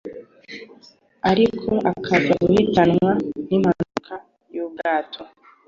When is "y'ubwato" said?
4.53-5.21